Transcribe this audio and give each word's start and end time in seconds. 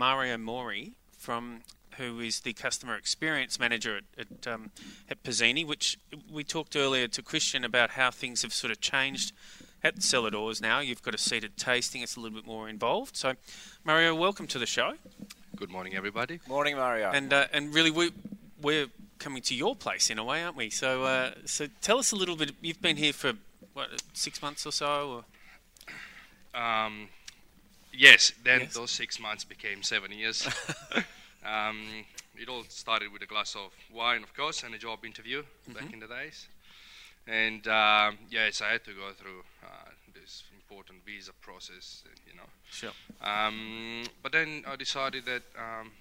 Mario 0.00 0.38
Mori 0.38 0.94
from 1.18 1.60
who 1.98 2.20
is 2.20 2.40
the 2.40 2.54
customer 2.54 2.96
experience 2.96 3.60
manager 3.60 3.98
at 3.98 4.04
at, 4.18 4.46
um, 4.46 4.70
at 5.10 5.22
Pizzini, 5.22 5.66
which 5.66 5.98
we 6.32 6.42
talked 6.42 6.74
earlier 6.74 7.06
to 7.08 7.20
Christian 7.20 7.64
about 7.64 7.90
how 7.90 8.10
things 8.10 8.40
have 8.40 8.54
sort 8.54 8.70
of 8.70 8.80
changed 8.80 9.32
at 9.84 9.96
the 9.96 10.00
cellar 10.00 10.30
doors 10.30 10.58
now. 10.58 10.80
You've 10.80 11.02
got 11.02 11.14
a 11.14 11.18
seated 11.18 11.58
tasting; 11.58 12.00
it's 12.00 12.16
a 12.16 12.20
little 12.20 12.38
bit 12.38 12.46
more 12.46 12.66
involved. 12.66 13.14
So, 13.14 13.34
Mario, 13.84 14.14
welcome 14.14 14.46
to 14.46 14.58
the 14.58 14.64
show. 14.64 14.94
Good 15.54 15.68
morning, 15.68 15.94
everybody. 15.94 16.40
Morning, 16.48 16.76
Mario. 16.76 17.10
And 17.10 17.30
uh, 17.30 17.48
and 17.52 17.74
really, 17.74 17.90
we 17.90 18.10
we're 18.62 18.86
coming 19.18 19.42
to 19.42 19.54
your 19.54 19.76
place 19.76 20.08
in 20.08 20.18
a 20.18 20.24
way, 20.24 20.42
aren't 20.42 20.56
we? 20.56 20.70
So 20.70 21.04
uh, 21.04 21.32
so 21.44 21.66
tell 21.82 21.98
us 21.98 22.10
a 22.10 22.16
little 22.16 22.36
bit. 22.36 22.52
You've 22.62 22.80
been 22.80 22.96
here 22.96 23.12
for 23.12 23.34
what 23.74 24.02
six 24.14 24.40
months 24.40 24.64
or 24.64 24.72
so? 24.72 25.24
Or? 26.54 26.58
Um, 26.58 27.10
yes, 27.92 28.32
then 28.44 28.60
Yes. 28.60 28.74
those 28.74 28.90
six 28.90 29.18
months 29.20 29.44
became 29.44 29.82
seven 29.82 30.12
years. 30.12 30.46
um, 31.44 32.04
it 32.36 32.48
all 32.48 32.64
started 32.68 33.12
with 33.12 33.22
a 33.22 33.26
glass 33.26 33.54
of 33.54 33.72
wine, 33.92 34.22
of 34.22 34.34
course, 34.34 34.62
and 34.62 34.74
a 34.74 34.78
job 34.78 35.04
interview 35.04 35.42
back 35.68 35.92
in 35.92 36.00
the 36.00 36.06
days. 36.06 36.48
And 37.26 37.66
um, 37.68 38.18
yes, 38.30 38.62
I 38.62 38.72
had 38.72 38.84
to 38.84 38.92
go 38.92 39.12
through 39.12 39.40
uh, 39.62 39.90
this 40.14 40.44
important 40.54 41.04
visa 41.04 41.32
process, 41.40 42.02
you 42.26 42.34
know. 42.34 42.48
Sure. 42.70 42.92
Um, 43.22 44.04
but 44.22 44.32
then 44.32 44.64
I 44.66 44.76
decided 44.76 45.26
that 45.26 45.42
um, 45.56 45.92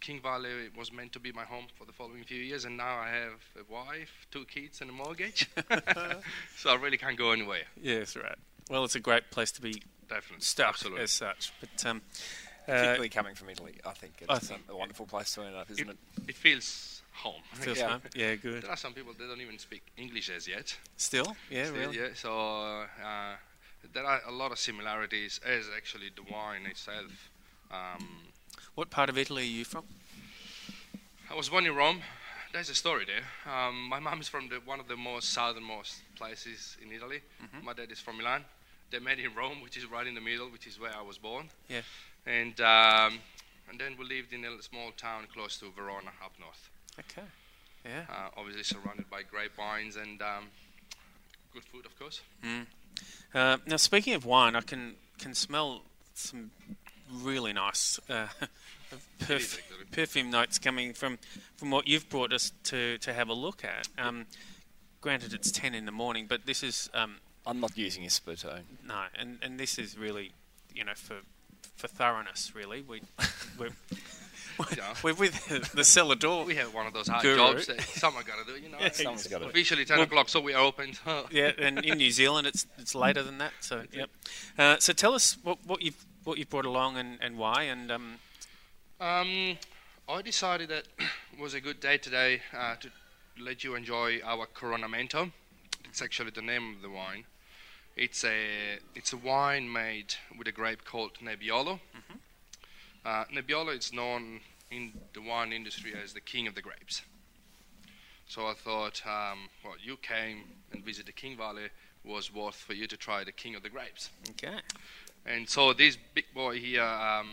King 0.00 0.20
Valley 0.20 0.70
was 0.76 0.92
meant 0.92 1.12
to 1.12 1.20
be 1.20 1.30
my 1.32 1.44
home 1.44 1.66
for 1.78 1.84
the 1.84 1.92
following 1.92 2.24
few 2.24 2.38
years, 2.42 2.64
and 2.64 2.76
now 2.76 2.98
I 2.98 3.08
have 3.10 3.40
a 3.58 3.72
wife, 3.72 4.26
two 4.30 4.44
kids, 4.46 4.80
and 4.80 4.90
a 4.90 4.92
mortgage. 4.92 5.48
so 6.56 6.70
I 6.70 6.74
really 6.74 6.98
can't 6.98 7.16
go 7.16 7.30
anywhere. 7.32 7.64
Yes, 7.80 8.16
right. 8.16 8.38
Well, 8.68 8.84
it's 8.84 8.94
a 8.94 9.00
great 9.00 9.30
place 9.30 9.52
to 9.52 9.60
be 9.60 9.82
Definitely. 10.10 10.42
stuck 10.44 10.68
Absolutely. 10.68 11.02
as 11.04 11.12
such. 11.12 11.52
But 11.60 11.86
um, 11.86 12.02
uh, 12.68 12.72
Particularly 12.72 13.08
coming 13.08 13.34
from 13.34 13.48
Italy, 13.48 13.74
I 13.86 13.92
think 13.92 14.12
it's 14.20 14.30
I 14.30 14.38
think- 14.38 14.62
a 14.68 14.76
wonderful 14.76 15.06
place 15.06 15.32
to 15.34 15.42
end 15.42 15.56
up, 15.56 15.70
isn't 15.70 15.88
it? 15.88 15.96
It 16.28 16.36
feels 16.36 17.00
home. 17.12 17.42
feels 17.54 17.78
Yeah. 17.78 17.88
home. 17.90 18.02
Yeah, 18.14 18.34
good. 18.36 18.62
There 18.62 18.70
are 18.70 18.76
some 18.76 18.92
people 18.92 19.12
that 19.14 19.26
don't 19.26 19.40
even 19.40 19.58
speak 19.58 19.82
English 19.96 20.28
as 20.30 20.46
yet. 20.46 20.76
Still, 20.96 21.36
yeah, 21.50 21.64
Still, 21.64 21.76
really. 21.80 21.96
Yeah. 21.98 22.08
So 22.14 22.30
uh, 23.02 23.36
there 23.94 24.04
are 24.04 24.20
a 24.26 24.30
lot 24.32 24.52
of 24.52 24.58
similarities 24.58 25.40
as 25.44 25.64
actually 25.76 26.10
the 26.14 26.22
wine 26.32 26.66
itself. 26.66 27.30
Um, 27.70 28.26
What 28.74 28.90
part 28.90 29.08
of 29.10 29.16
Italy 29.18 29.42
are 29.42 29.46
you 29.58 29.64
from? 29.64 29.84
I 31.30 31.34
was 31.34 31.48
born 31.48 31.66
in 31.66 31.74
Rome. 31.74 32.02
There's 32.52 32.68
a 32.70 32.74
story 32.74 33.04
there. 33.04 33.24
Um, 33.52 33.88
my 33.88 34.00
mom 34.00 34.20
is 34.20 34.28
from 34.28 34.48
the, 34.48 34.56
one 34.64 34.80
of 34.80 34.88
the 34.88 34.96
most 34.96 35.30
southernmost 35.32 36.02
places 36.16 36.76
in 36.82 36.90
Italy. 36.92 37.20
Mm-hmm. 37.42 37.64
My 37.64 37.72
dad 37.74 37.90
is 37.92 38.00
from 38.00 38.16
Milan. 38.18 38.44
They 38.90 38.98
met 38.98 39.18
in 39.18 39.34
Rome, 39.34 39.60
which 39.62 39.76
is 39.76 39.86
right 39.86 40.06
in 40.06 40.14
the 40.14 40.20
middle, 40.20 40.48
which 40.48 40.66
is 40.66 40.80
where 40.80 40.92
I 40.96 41.02
was 41.02 41.18
born. 41.18 41.48
Yeah. 41.68 41.82
And 42.26 42.60
um, 42.60 43.20
and 43.70 43.78
then 43.78 43.96
we 43.98 44.04
lived 44.04 44.32
in 44.32 44.44
a 44.44 44.62
small 44.62 44.90
town 44.96 45.26
close 45.32 45.58
to 45.58 45.70
Verona, 45.70 46.10
up 46.24 46.32
north. 46.40 46.70
Okay. 46.98 47.26
Yeah. 47.84 48.02
Uh, 48.10 48.28
obviously 48.36 48.64
surrounded 48.64 49.08
by 49.08 49.22
grapevines 49.22 49.96
and 49.96 50.20
um, 50.20 50.48
good 51.52 51.64
food, 51.64 51.86
of 51.86 51.98
course. 51.98 52.20
Uh, 53.34 53.56
now, 53.66 53.76
speaking 53.76 54.14
of 54.14 54.26
wine, 54.26 54.56
I 54.56 54.60
can 54.60 54.94
can 55.18 55.34
smell 55.34 55.82
some 56.14 56.50
really 57.12 57.52
nice 57.52 57.98
uh, 58.08 58.26
perf- 59.20 59.60
perfume 59.92 60.30
notes 60.30 60.58
coming 60.58 60.92
from 60.92 61.18
from 61.56 61.70
what 61.70 61.86
you've 61.86 62.08
brought 62.08 62.32
us 62.32 62.52
to 62.64 62.98
to 62.98 63.12
have 63.12 63.28
a 63.28 63.34
look 63.34 63.64
at. 63.64 63.88
Um, 63.98 64.26
granted, 65.00 65.32
it's 65.32 65.50
ten 65.50 65.74
in 65.74 65.86
the 65.86 65.92
morning, 65.92 66.26
but 66.28 66.46
this 66.46 66.62
is 66.62 66.90
um, 66.92 67.16
I'm 67.46 67.60
not 67.60 67.76
using 67.76 68.04
a 68.04 68.08
Sputo. 68.08 68.60
no, 68.86 69.04
and, 69.18 69.38
and 69.42 69.58
this 69.58 69.78
is 69.78 69.96
really, 69.98 70.32
you 70.74 70.84
know, 70.84 70.92
for 70.94 71.16
for 71.76 71.88
thoroughness. 71.88 72.52
Really, 72.54 72.82
we 72.82 73.02
we're, 73.58 73.70
Yeah. 74.76 74.94
we're 75.02 75.14
with 75.14 75.72
the 75.72 75.84
cellar 75.84 76.16
door. 76.16 76.44
We 76.44 76.54
have 76.56 76.74
one 76.74 76.86
of 76.86 76.92
those 76.92 77.08
hard 77.08 77.22
Guru. 77.22 77.36
jobs 77.36 77.66
that 77.68 77.80
someone 77.80 78.24
got 78.24 78.46
to 78.46 78.52
do, 78.52 78.60
you 78.60 78.68
know. 78.68 78.76
Yeah, 78.78 78.90
Someone's 78.92 79.26
got 79.26 79.38
to. 79.38 79.46
Officially 79.48 79.86
10 79.86 79.96
Well- 79.96 80.04
o'clock, 80.06 80.28
so 80.28 80.38
we 80.40 80.52
are 80.52 80.62
open. 80.62 80.92
yeah, 81.30 81.52
and 81.58 81.78
in 81.84 81.96
New 81.96 82.10
Zealand, 82.10 82.46
it's 82.46 82.66
it's 82.78 82.94
later 82.94 83.22
than 83.22 83.38
that. 83.38 83.52
So 83.60 83.84
yep. 83.92 84.10
Uh, 84.58 84.76
so 84.78 84.92
tell 84.92 85.14
us 85.14 85.38
what 85.42 85.58
what 85.66 85.80
you've 85.80 86.04
what 86.24 86.36
you've 86.36 86.50
brought 86.50 86.66
along 86.66 86.98
and, 86.98 87.18
and 87.22 87.38
why, 87.38 87.62
and 87.62 87.90
um, 87.90 88.18
Um, 89.00 89.56
I 90.06 90.20
decided 90.22 90.68
that 90.68 90.84
it 90.98 91.08
was 91.40 91.54
a 91.54 91.60
good 91.60 91.80
day 91.80 91.96
today 91.96 92.42
uh, 92.54 92.74
to 92.76 92.90
let 93.40 93.64
you 93.64 93.74
enjoy 93.76 94.20
our 94.22 94.46
Coronamento. 94.46 95.32
It's 95.86 96.02
actually 96.02 96.30
the 96.32 96.42
name 96.42 96.74
of 96.76 96.82
the 96.82 96.90
wine. 96.90 97.24
It's 98.00 98.24
a 98.24 98.78
it's 98.94 99.12
a 99.12 99.18
wine 99.18 99.70
made 99.70 100.14
with 100.38 100.48
a 100.48 100.52
grape 100.52 100.86
called 100.86 101.18
Nebbiolo. 101.22 101.78
Uh, 103.04 103.24
Nebbiolo 103.30 103.76
is 103.76 103.92
known 103.92 104.40
in 104.70 104.92
the 105.12 105.20
wine 105.20 105.52
industry 105.52 105.92
as 106.02 106.14
the 106.14 106.20
king 106.22 106.46
of 106.46 106.54
the 106.54 106.62
grapes. 106.62 107.02
So 108.26 108.46
I 108.46 108.54
thought, 108.54 109.02
um, 109.06 109.50
well, 109.62 109.74
you 109.78 109.98
came 109.98 110.44
and 110.72 110.82
visited 110.82 111.14
King 111.14 111.36
Valley, 111.36 111.68
was 112.02 112.32
worth 112.32 112.54
for 112.54 112.72
you 112.72 112.86
to 112.86 112.96
try 112.96 113.22
the 113.22 113.32
king 113.32 113.54
of 113.54 113.62
the 113.62 113.68
grapes. 113.68 114.08
okay. 114.30 114.60
And 115.26 115.46
so 115.46 115.74
this 115.74 115.98
big 116.14 116.24
boy 116.34 116.58
here, 116.58 116.82
um, 116.82 117.28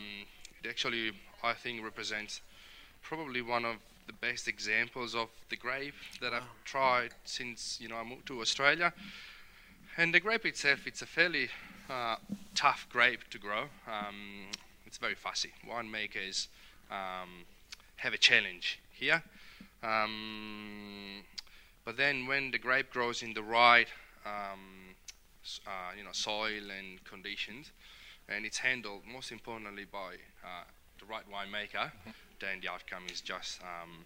it 0.62 0.68
actually, 0.70 1.14
I 1.44 1.54
think, 1.54 1.82
represents 1.82 2.42
probably 3.02 3.42
one 3.42 3.64
of 3.64 3.78
the 4.06 4.14
best 4.14 4.50
examples 4.50 5.16
of 5.16 5.30
the 5.50 5.56
grape 5.56 5.94
that 6.20 6.34
I've 6.34 6.64
tried 6.66 7.12
since 7.24 7.80
you 7.80 7.88
know 7.88 7.96
I 7.96 8.04
moved 8.04 8.26
to 8.28 8.42
Australia. 8.42 8.92
And 10.00 10.14
the 10.14 10.20
grape 10.20 10.46
itself, 10.46 10.86
it's 10.86 11.02
a 11.02 11.08
fairly 11.08 11.50
uh, 11.90 12.18
tough 12.54 12.88
grape 12.92 13.28
to 13.32 13.40
grow. 13.40 13.64
Um, 13.88 14.46
it's 14.86 15.00
very 15.00 15.16
fussy. 15.16 15.54
Winemakers 15.68 16.48
um, 16.92 17.46
have 17.96 18.14
a 18.14 18.18
challenge 18.20 18.80
here. 18.94 19.24
Um, 19.82 21.24
but 21.84 21.98
then 21.98 22.28
when 22.28 22.52
the 22.52 22.60
grape 22.60 22.92
grows 22.92 23.24
in 23.24 23.34
the 23.34 23.42
right 23.42 23.88
um, 24.24 24.94
uh, 25.66 25.96
you 25.98 26.04
know, 26.04 26.12
soil 26.12 26.70
and 26.78 27.04
conditions, 27.04 27.72
and 28.30 28.46
it's 28.46 28.60
handled 28.60 29.02
most 29.12 29.32
importantly 29.32 29.86
by 29.92 30.14
uh, 30.44 30.66
the 31.00 31.06
right 31.08 31.24
winemaker, 31.28 31.92
then 32.40 32.60
the 32.62 32.70
outcome 32.70 33.04
is 33.12 33.20
just 33.20 33.62
um, 33.64 34.06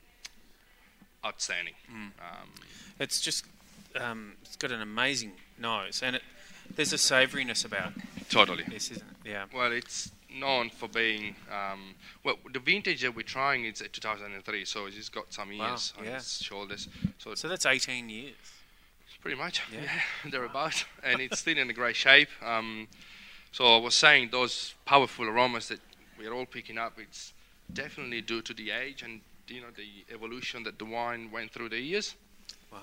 outstanding. 1.25 1.73
Um, 1.89 2.49
It's 2.97 3.19
just 3.19 3.43
um, 3.99 4.33
it's 4.43 4.55
got 4.55 4.71
an 4.71 4.81
amazing 4.81 5.33
nose, 5.61 6.01
and 6.03 6.15
it 6.17 6.23
there's 6.75 6.93
a 6.93 6.97
savouriness 6.97 7.65
about 7.65 7.91
totally. 8.29 8.63
this, 8.69 8.91
isn't 8.91 9.05
it? 9.25 9.29
Yeah. 9.31 9.45
Well, 9.53 9.71
it's 9.73 10.11
known 10.33 10.69
for 10.69 10.87
being 10.87 11.35
um, 11.51 11.95
well. 12.23 12.35
The 12.53 12.59
vintage 12.59 13.01
that 13.01 13.15
we're 13.15 13.23
trying 13.23 13.65
is 13.65 13.83
2003, 13.91 14.65
so 14.65 14.85
it's 14.85 15.09
got 15.09 15.33
some 15.33 15.49
Wow, 15.57 15.69
years 15.71 15.93
on 15.97 16.05
yeah. 16.05 16.15
its 16.17 16.41
shoulders. 16.43 16.87
So 17.17 17.31
it's 17.31 17.41
So 17.41 17.47
that's 17.49 17.65
18 17.65 18.09
years. 18.09 18.35
pretty 19.21 19.37
much 19.37 19.61
Yeah. 19.71 19.81
yeah, 19.83 20.29
thereabouts, 20.31 20.85
and 21.03 21.19
it's 21.21 21.39
still 21.39 21.57
in 21.57 21.69
a 21.69 21.73
great 21.73 21.95
shape. 21.95 22.29
Um, 22.41 22.87
so 23.51 23.65
I 23.75 23.77
was 23.79 23.93
saying 23.95 24.29
those 24.31 24.73
powerful 24.85 25.25
aromas 25.27 25.67
that 25.67 25.79
we're 26.17 26.33
all 26.33 26.45
picking 26.45 26.77
up. 26.77 26.93
It's 26.97 27.33
definitely 27.73 28.21
due 28.21 28.41
to 28.43 28.53
the 28.53 28.71
age 28.71 29.03
and 29.03 29.21
you 29.47 29.59
know 29.61 29.71
the 29.75 30.13
evolution 30.13 30.63
that 30.63 30.79
the 30.79 30.85
wine 30.85 31.29
went 31.31 31.51
through 31.51 31.69
the 31.69 31.79
years. 31.79 32.15
Wow. 32.71 32.79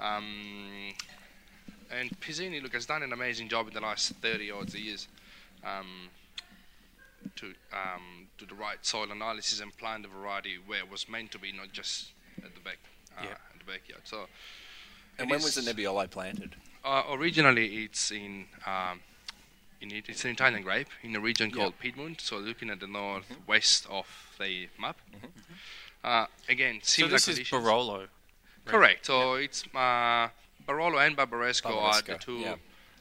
Um, 0.00 0.94
and 1.94 2.10
Pizzini, 2.20 2.62
look, 2.62 2.72
has 2.74 2.86
done 2.86 3.02
an 3.02 3.12
amazing 3.12 3.48
job 3.48 3.68
in 3.68 3.74
the 3.74 3.80
last 3.80 4.12
30 4.16 4.50
odd 4.50 4.74
years 4.74 5.08
um, 5.64 6.08
to 7.36 7.46
um, 7.72 8.28
do 8.38 8.46
the 8.46 8.54
right 8.54 8.78
soil 8.84 9.10
analysis 9.10 9.60
and 9.60 9.76
plant 9.76 10.02
the 10.02 10.08
variety 10.08 10.56
where 10.66 10.80
it 10.80 10.90
was 10.90 11.08
meant 11.08 11.30
to 11.32 11.38
be, 11.38 11.52
not 11.52 11.72
just 11.72 12.08
at 12.38 12.54
the 12.54 12.60
back, 12.60 12.78
uh, 13.18 13.22
Yeah. 13.24 13.30
at 13.30 13.58
the 13.58 13.64
backyard. 13.64 14.02
So, 14.04 14.28
And 15.18 15.28
it 15.28 15.34
when 15.34 15.42
was 15.42 15.54
the 15.54 15.60
is- 15.60 15.68
Nebbiolo 15.68 16.10
planted? 16.10 16.56
uh, 16.84 17.04
originally, 17.10 17.84
it's 17.84 18.10
in 18.10 18.46
um, 18.66 19.00
in 19.80 19.90
it, 19.92 20.08
it's 20.08 20.24
an 20.24 20.30
Italian 20.30 20.62
grape 20.62 20.88
in 21.02 21.14
a 21.14 21.20
region 21.20 21.50
Yeah. 21.50 21.56
called 21.56 21.78
Piedmont. 21.78 22.20
So 22.20 22.38
looking 22.38 22.70
at 22.70 22.80
the 22.80 22.86
northwest 22.86 23.86
of 23.90 24.06
the 24.38 24.68
map. 24.78 24.96
Uh, 26.02 26.26
again, 26.48 26.80
So 26.82 27.02
similar 27.02 27.12
this 27.12 27.28
is 27.28 27.34
conditions. 27.36 27.64
Barolo. 27.64 28.08
Correct. 28.64 29.06
So 29.06 29.34
it's 29.34 29.64
uh, 29.74 30.28
Barolo 30.66 30.98
and 31.04 31.16
Barbaresco 31.16 31.70
are 31.76 32.02
the 32.02 32.14
two 32.16 32.38
yeah. 32.38 32.54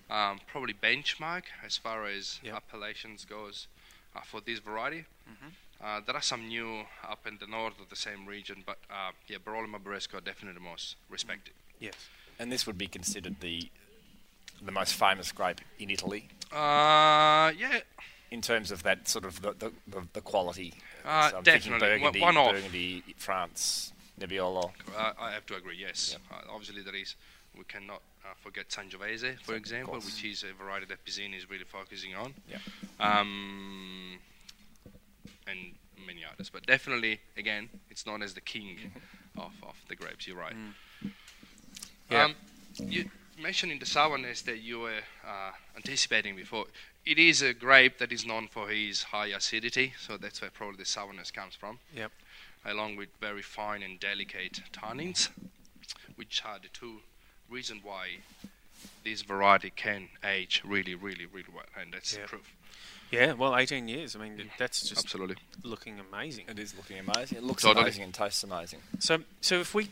um, 0.10 0.40
probably 0.48 0.74
benchmark 0.74 1.44
as 1.66 1.78
far 1.78 2.06
as 2.06 2.40
Yep. 2.44 2.56
appellations 2.56 3.26
goes 3.26 3.68
uh, 4.16 4.22
for 4.22 4.42
this 4.42 4.60
variety. 4.60 5.06
Mm-hmm. 5.30 5.48
Uh, 5.84 6.00
there 6.06 6.16
are 6.16 6.22
some 6.22 6.48
new 6.48 6.84
up 7.08 7.26
in 7.28 7.38
the 7.40 7.48
north 7.48 7.80
of 7.80 7.90
the 7.90 7.96
same 7.96 8.26
region, 8.26 8.64
but 8.66 8.78
uh, 8.90 9.12
yeah, 9.28 9.38
Barolo 9.44 9.66
and 9.66 9.74
Barbaresco 9.74 10.16
are 10.16 10.22
definitely 10.22 10.54
the 10.54 10.70
most 10.70 10.96
respected. 11.10 11.54
Yes. 11.80 11.94
And 12.40 12.52
this 12.52 12.66
would 12.68 12.78
be 12.78 12.88
considered 12.88 13.36
the 13.42 13.70
the 14.62 14.72
most 14.72 14.94
famous 14.94 15.32
grape 15.32 15.60
in 15.80 15.90
Italy 15.90 16.30
Uh, 16.52 17.52
yeah, 17.58 17.80
in 18.32 18.42
terms 18.42 18.72
of 18.72 18.84
that 18.84 19.08
sort 19.08 19.26
of 19.26 19.42
the 19.42 19.54
the, 19.54 19.72
the, 19.88 20.08
the 20.14 20.22
quality. 20.22 20.74
Uh, 21.06 21.30
So 21.32 21.38
I'm 21.38 21.44
definitely. 21.44 21.88
One- 21.90 22.00
Burgundy, 22.14 22.22
one 22.22 22.38
off. 22.38 22.52
Burgundy, 22.54 23.04
France, 23.18 23.92
Nebbiolo. 24.20 24.72
Uh, 24.96 25.14
I 25.20 25.32
have 25.32 25.46
to 25.48 25.56
agree. 25.56 25.78
Yes, 25.78 26.18
uh, 26.32 26.36
obviously 26.50 26.82
there 26.82 26.96
is. 26.96 27.16
We 27.58 27.64
cannot 27.66 28.02
uh, 28.26 28.34
forget 28.42 28.70
Sangiovese, 28.70 29.40
for 29.42 29.56
example, 29.56 29.96
which 29.96 30.26
is 30.26 30.44
a 30.44 30.54
variety 30.54 30.88
that 30.88 31.06
Pizzini 31.06 31.38
is 31.38 31.50
really 31.50 31.66
focusing 31.66 32.16
on. 32.16 32.34
Yeah. 32.50 32.58
Um, 33.00 34.20
others. 36.34 36.50
But 36.50 36.66
definitely, 36.66 37.20
again, 37.38 37.70
it's 37.90 38.06
known 38.06 38.22
as 38.22 38.34
the 38.34 38.42
king 38.42 38.78
of, 39.38 39.52
of 39.64 39.76
the 39.88 39.96
grapes. 39.96 40.28
You're 40.28 40.38
right. 40.38 40.56
Yeah. 42.10 42.26
Um, 42.26 42.36
you 42.80 43.10
mentioned 43.42 43.72
in 43.72 43.80
the 43.80 43.86
sourness 43.86 44.42
that 44.44 44.60
you 44.60 44.80
were 44.80 45.02
uh, 45.26 45.52
anticipating 45.76 46.36
before. 46.36 46.66
It 47.06 47.20
is 47.20 47.42
a 47.42 47.54
grape 47.54 47.98
that 47.98 48.12
is 48.12 48.26
known 48.26 48.48
for 48.48 48.72
its 48.72 49.04
high 49.04 49.28
acidity, 49.28 49.94
so 50.00 50.18
that's 50.18 50.42
where 50.42 50.52
probably 50.52 50.78
the 50.78 50.86
sourness 50.86 51.32
comes 51.32 51.56
from. 51.56 51.80
Yep. 51.96 52.12
Along 52.66 52.96
with 52.96 53.10
very 53.20 53.42
fine 53.42 53.84
and 53.84 54.00
delicate 54.00 54.62
tannins, 54.72 55.30
which 56.16 56.42
are 56.46 56.60
the 56.60 56.70
two 56.70 57.02
reasons 57.54 57.82
why 57.84 58.08
this 59.04 59.22
variety 59.22 59.70
can 59.70 60.10
age 60.24 60.62
really, 60.66 60.96
really, 60.96 61.26
really 61.26 61.48
well, 61.54 61.66
and 61.80 61.94
that's 61.94 62.14
Yep. 62.14 62.22
the 62.24 62.28
proof. 62.30 62.54
Yeah, 63.12 63.34
well, 63.34 63.56
18 63.56 63.88
years. 63.88 64.16
I 64.16 64.20
mean, 64.20 64.38
th- 64.38 64.50
that's 64.58 64.90
just 64.90 65.06
Absolutely. 65.06 65.36
looking 65.62 66.00
amazing. 66.00 66.46
It 66.48 66.58
is 66.58 66.76
looking 66.76 66.98
amazing. 66.98 67.38
It 67.38 67.44
looks 67.44 67.62
Totally. 67.62 67.84
amazing 67.84 68.04
and 68.06 68.14
tastes 68.14 68.44
amazing. 68.44 68.82
So, 69.00 69.24
so 69.40 69.60
if 69.60 69.76
we, 69.76 69.90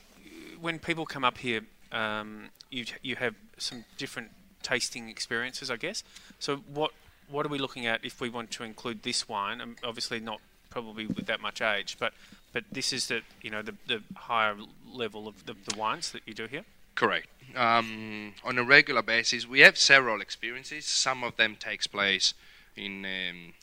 when 0.60 0.80
people 0.80 1.06
come 1.06 1.24
up 1.24 1.38
here, 1.38 1.62
um, 1.92 2.50
you 2.72 2.86
you 3.04 3.16
have 3.18 3.36
some 3.58 3.86
different 3.98 4.32
tasting 4.64 5.08
experiences, 5.10 5.70
I 5.70 5.76
guess. 5.76 6.04
So, 6.40 6.58
what 6.58 6.92
what 7.28 7.46
are 7.46 7.50
we 7.50 7.60
looking 7.60 7.86
at 7.86 8.04
if 8.04 8.20
we 8.22 8.30
want 8.30 8.50
to 8.52 8.64
include 8.64 9.04
this 9.04 9.30
wine? 9.30 9.62
Um, 9.62 9.76
obviously, 9.84 10.20
not 10.20 10.40
probably 10.70 11.06
with 11.06 11.28
that 11.28 11.42
much 11.42 11.62
age, 11.62 11.98
but 12.00 12.14
but 12.54 12.64
this 12.72 12.92
is 12.92 13.08
the 13.08 13.22
you 13.44 13.52
know 13.52 13.62
the 13.62 13.76
the 13.88 14.02
higher 14.16 14.56
level 14.92 15.28
of 15.28 15.46
the, 15.46 15.54
the 15.70 15.78
wines 15.78 16.12
that 16.14 16.22
you 16.26 16.34
do 16.34 16.48
here. 16.48 16.66
Correct. 16.96 17.28
Um, 17.56 18.34
on 18.44 18.58
a 18.58 18.64
regular 18.64 19.02
basis, 19.02 19.48
we 19.48 19.60
have 19.62 19.78
several 19.78 20.22
experiences. 20.22 20.86
Some 20.86 21.24
of 21.24 21.36
them 21.36 21.56
takes 21.56 21.88
place 21.88 22.34
in. 22.76 23.06
Um, 23.06 23.54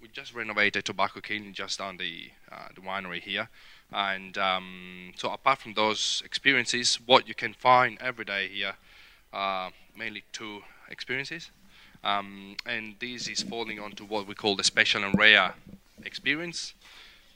we 0.00 0.08
just 0.08 0.34
renovated 0.34 0.76
a 0.76 0.82
Tobacco 0.82 1.20
kiln 1.20 1.52
just 1.52 1.80
on 1.80 1.96
the 1.96 2.30
uh, 2.50 2.68
the 2.74 2.80
winery 2.80 3.20
here, 3.20 3.48
and 3.92 4.36
um, 4.38 5.12
so 5.16 5.30
apart 5.30 5.60
from 5.60 5.74
those 5.74 6.22
experiences, 6.24 6.98
what 7.06 7.28
you 7.28 7.34
can 7.34 7.54
find 7.54 7.98
every 8.00 8.24
day 8.24 8.48
here 8.48 8.74
are 9.32 9.70
mainly 9.96 10.24
two 10.32 10.62
experiences, 10.88 11.50
um, 12.04 12.56
and 12.66 12.96
this 13.00 13.28
is 13.28 13.42
falling 13.42 13.78
onto 13.80 14.04
what 14.04 14.26
we 14.26 14.34
call 14.34 14.56
the 14.56 14.64
special 14.64 15.04
and 15.04 15.16
rare 15.18 15.54
experience, 16.04 16.74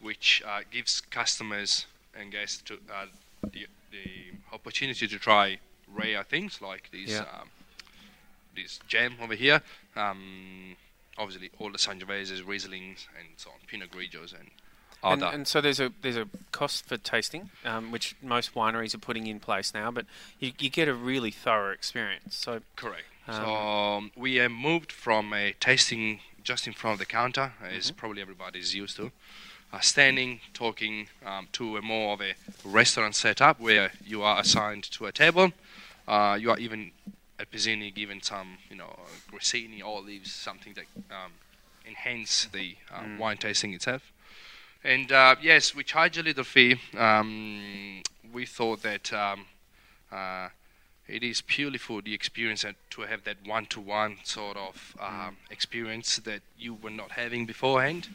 which 0.00 0.42
uh, 0.46 0.60
gives 0.70 1.00
customers 1.00 1.86
and 2.18 2.32
guests 2.32 2.62
to 2.62 2.74
uh, 2.92 3.06
the, 3.52 3.66
the 3.90 4.32
opportunity 4.52 5.06
to 5.08 5.18
try 5.18 5.58
rare 5.92 6.22
things 6.24 6.60
like 6.60 6.90
these 6.90 7.10
Yeah. 7.12 7.20
um, 7.20 7.50
this 8.54 8.80
gem 8.88 9.16
over 9.20 9.34
here. 9.34 9.62
Um, 9.94 10.76
obviously, 11.18 11.50
all 11.58 11.70
the 11.70 11.78
Sangioveses, 11.78 12.42
Rieslings, 12.42 13.06
and 13.18 13.28
so 13.36 13.50
on, 13.50 13.56
Pinot 13.66 13.90
Grigios, 13.90 14.32
and 14.32 14.50
And, 15.04 15.22
other. 15.22 15.34
and 15.34 15.46
so 15.46 15.60
there's 15.60 15.78
a 15.78 15.92
there's 16.02 16.16
a 16.16 16.26
cost 16.52 16.86
for 16.86 16.96
tasting, 16.96 17.50
um, 17.64 17.92
which 17.92 18.16
most 18.22 18.54
wineries 18.54 18.94
are 18.94 18.98
putting 18.98 19.26
in 19.26 19.40
place 19.40 19.74
now, 19.74 19.90
but 19.90 20.06
you, 20.40 20.52
you 20.58 20.70
get 20.70 20.88
a 20.88 20.94
really 20.94 21.30
thorough 21.30 21.72
experience. 21.72 22.34
So 22.36 22.60
Correct. 22.76 23.04
Um, 23.28 23.34
so 23.34 23.54
um, 23.54 24.10
we 24.16 24.36
have 24.36 24.50
moved 24.52 24.90
from 24.92 25.32
a 25.32 25.52
tasting 25.60 26.20
just 26.42 26.66
in 26.66 26.72
front 26.72 26.94
of 26.94 26.98
the 27.00 27.06
counter, 27.06 27.52
as 27.62 27.86
Mm-hmm. 27.90 27.96
probably 27.96 28.22
everybody's 28.22 28.74
used 28.74 28.96
to, 28.96 29.10
uh, 29.72 29.80
standing, 29.80 30.40
talking, 30.54 31.08
um, 31.24 31.48
to 31.52 31.76
a 31.76 31.82
more 31.82 32.14
of 32.14 32.20
a 32.20 32.34
restaurant 32.64 33.14
setup 33.14 33.60
where 33.60 33.92
you 34.04 34.22
are 34.22 34.40
assigned 34.40 34.84
to 34.84 35.06
a 35.06 35.12
table. 35.12 35.52
Uh, 36.08 36.36
you 36.40 36.50
are 36.50 36.58
even 36.58 36.92
at 37.38 37.50
Pizzini 37.50 37.94
given 37.94 38.22
some, 38.22 38.58
you 38.70 38.76
know, 38.76 38.94
grissini, 39.32 39.82
olives, 39.82 40.32
something 40.32 40.74
that 40.74 40.86
um, 41.10 41.32
enhance 41.86 42.46
the 42.46 42.76
uh, 42.92 43.00
Mm. 43.02 43.18
wine 43.18 43.36
tasting 43.36 43.74
itself. 43.74 44.12
And 44.84 45.10
uh, 45.12 45.36
yes, 45.42 45.74
we 45.74 45.84
charge 45.84 46.16
a 46.18 46.22
little 46.22 46.44
fee. 46.44 46.76
Um, 46.96 48.02
we 48.32 48.46
thought 48.46 48.82
that 48.82 49.12
um, 49.12 49.46
uh, 50.12 50.48
it 51.08 51.22
is 51.22 51.40
purely 51.42 51.78
for 51.78 52.02
the 52.02 52.14
experience 52.14 52.64
and 52.64 52.76
to 52.90 53.02
have 53.02 53.24
that 53.24 53.36
one-to-one 53.44 54.18
sort 54.24 54.56
of 54.56 54.96
um, 55.00 55.36
experience 55.50 56.16
that 56.18 56.42
you 56.58 56.74
were 56.74 56.90
not 56.90 57.12
having 57.12 57.46
beforehand. 57.46 58.08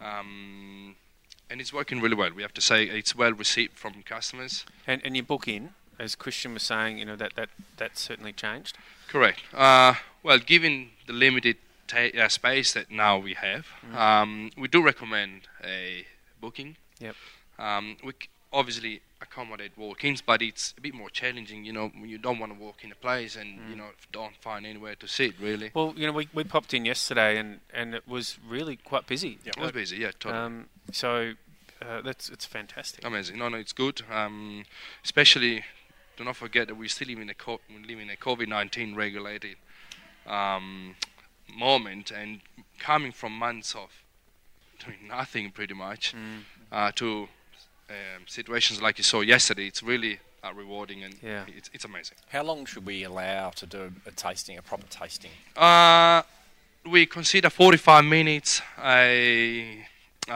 Um, 0.00 0.96
and 1.50 1.60
it's 1.60 1.72
working 1.72 2.00
really 2.00 2.14
well. 2.16 2.30
We 2.34 2.42
have 2.42 2.54
to 2.54 2.60
say 2.60 2.84
it's 2.84 3.14
well 3.14 3.32
received 3.32 3.74
from 3.74 4.02
customers. 4.02 4.64
and, 4.86 5.00
and 5.04 5.16
you 5.16 5.22
book 5.22 5.46
in, 5.48 5.70
as 5.98 6.14
Christian 6.14 6.52
was 6.54 6.62
saying, 6.62 6.98
you 6.98 7.04
know 7.04 7.16
that 7.16 7.34
that 7.36 7.48
that's 7.76 8.00
certainly 8.00 8.32
changed. 8.32 8.76
Correct. 9.08 9.40
Uh, 9.54 9.94
well, 10.22 10.38
given 10.38 10.90
the 11.06 11.12
limited 11.12 11.56
ta- 11.86 12.10
uh, 12.18 12.28
space 12.28 12.72
that 12.72 12.90
now 12.90 13.16
we 13.18 13.34
have, 13.34 13.66
um, 13.94 14.50
we 14.58 14.68
do 14.68 14.82
recommend 14.82 15.42
a 15.64 16.04
booking. 16.40 16.76
Yep. 16.98 17.14
Um, 17.58 17.96
we 18.04 18.12
c- 18.12 18.28
obviously 18.56 19.00
accommodate 19.20 19.72
walk-ins, 19.76 20.20
but 20.22 20.40
it's 20.42 20.74
a 20.78 20.80
bit 20.80 20.94
more 20.94 21.10
challenging. 21.10 21.64
You 21.64 21.72
know, 21.72 21.86
when 22.00 22.08
you 22.08 22.18
don't 22.18 22.38
want 22.38 22.52
to 22.52 22.58
walk 22.58 22.84
in 22.84 22.90
a 22.92 22.94
place 23.06 23.36
and 23.36 23.48
you 23.70 23.76
know 23.76 23.90
don't 24.12 24.36
find 24.48 24.64
anywhere 24.66 24.94
to 24.96 25.06
sit. 25.06 25.32
Really, 25.40 25.70
Well, 25.74 25.92
you 25.96 26.06
know, 26.06 26.12
we, 26.12 26.28
we 26.32 26.42
popped 26.44 26.72
in 26.74 26.84
yesterday 26.84 27.38
and, 27.38 27.60
and 27.72 27.94
it 27.94 28.06
was 28.08 28.38
really 28.48 28.76
quite 28.76 29.06
busy. 29.06 29.38
it 29.44 29.56
was 29.58 29.72
busy. 29.72 29.96
Yeah, 29.98 30.12
totally. 30.18 30.34
Um, 30.42 30.66
so 30.92 31.32
uh, 31.82 32.00
that's 32.02 32.28
it's 32.30 32.46
fantastic. 32.46 33.04
Amazing. 33.04 33.38
No, 33.38 33.48
no, 33.48 33.58
it's 33.58 33.72
good. 33.74 34.02
Um, 34.10 34.64
especially, 35.04 35.64
do 36.16 36.24
not 36.24 36.36
forget 36.36 36.68
that 36.68 36.76
we 36.76 36.88
still 36.88 37.08
live 37.08 37.18
in 37.20 37.28
a 37.30 37.34
co- 37.34 37.60
we 37.68 37.84
live 37.86 38.00
in 38.00 38.10
a 38.10 38.16
COVID 38.16 38.48
nineteen 38.48 38.94
regulated 38.94 39.56
um, 40.26 40.96
moment, 41.54 42.10
and 42.10 42.40
coming 42.78 43.12
from 43.12 43.32
months 43.32 43.74
of 43.74 43.90
doing 44.84 45.08
nothing 45.08 45.50
pretty 45.50 45.74
much 45.74 46.14
Mm, 46.14 46.42
uh, 46.70 46.92
to 46.96 47.28
um, 47.88 48.22
situations 48.26 48.82
like 48.82 48.98
you 48.98 49.04
saw 49.04 49.20
yesterday, 49.20 49.66
it's 49.66 49.82
really 49.82 50.18
uh, 50.42 50.52
rewarding 50.54 51.04
and 51.04 51.14
Yeah. 51.22 51.44
it's, 51.48 51.70
it's 51.72 51.84
amazing. 51.84 52.18
How 52.28 52.42
long 52.42 52.66
should 52.66 52.86
we 52.86 53.04
allow 53.04 53.50
to 53.50 53.66
do 53.66 53.92
a 54.06 54.10
tasting, 54.10 54.58
a 54.58 54.62
proper 54.62 54.86
tasting? 54.88 55.30
Uh, 55.56 56.22
we 56.84 57.06
consider 57.06 57.50
45 57.50 58.04
minutes 58.04 58.62
a, 58.82 59.84
uh, 60.28 60.32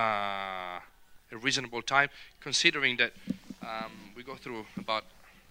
a 1.33 1.37
reasonable 1.41 1.83
time, 1.83 2.09
considering 2.41 2.97
that 2.97 3.13
um, 3.63 3.93
we 4.17 4.23
go 4.23 4.35
through 4.35 4.67
about 4.77 5.05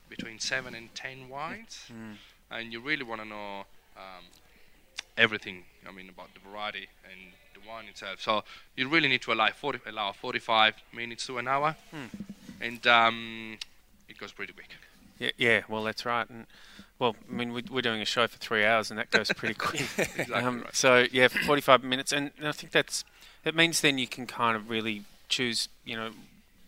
between 0.09 0.39
7 0.39 0.73
and 0.75 0.93
10 0.95 1.29
wines, 1.29 1.85
mm. 1.91 2.15
and 2.51 2.73
you 2.73 2.81
really 2.81 3.03
want 3.03 3.21
to 3.21 3.27
know 3.27 3.63
um, 3.95 4.25
everything, 5.19 5.63
I 5.87 5.91
mean, 5.91 6.09
about 6.09 6.29
the 6.33 6.39
variety 6.49 6.87
and 7.03 7.33
the 7.53 7.67
wine 7.69 7.85
itself. 7.85 8.21
So 8.21 8.43
you 8.75 8.87
really 8.87 9.09
need 9.09 9.21
to 9.23 9.33
allow, 9.33 9.49
40, 9.49 9.79
allow 9.87 10.11
45 10.13 10.75
minutes 10.93 11.27
to 11.27 11.37
an 11.37 11.47
hour, 11.47 11.75
Hmm. 11.91 12.05
and 12.61 12.87
um, 12.87 13.57
it 14.07 14.17
goes 14.17 14.31
pretty 14.31 14.53
quick. 14.53 14.69
Yeah, 15.19 15.31
yeah, 15.37 15.61
well, 15.67 15.83
that's 15.83 16.05
right. 16.05 16.27
And 16.29 16.45
well, 16.97 17.15
I 17.29 17.33
mean, 17.33 17.53
we, 17.53 17.63
we're 17.69 17.81
doing 17.81 18.01
a 18.01 18.05
show 18.05 18.25
for 18.27 18.37
three 18.37 18.65
hours, 18.65 18.89
and 18.89 18.97
that 18.97 19.11
goes 19.11 19.29
pretty 19.33 19.53
quick. 19.67 19.81
Exactly 19.97 20.33
um, 20.33 20.61
right. 20.61 20.75
So 20.75 21.05
yeah, 21.11 21.27
for 21.27 21.39
45 21.39 21.83
minutes, 21.83 22.11
and 22.13 22.31
I 22.43 22.51
think 22.53 22.71
that's 22.71 23.03
it 23.45 23.55
means 23.55 23.81
then 23.81 23.97
you 23.97 24.07
can 24.07 24.25
kind 24.27 24.55
of 24.55 24.69
really 24.69 25.03
choose, 25.27 25.67
you 25.85 25.95
know, 25.95 26.11